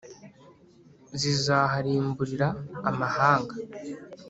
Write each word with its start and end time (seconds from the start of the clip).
Zizaharimburira 1.21 2.47
amahanga 2.89 3.55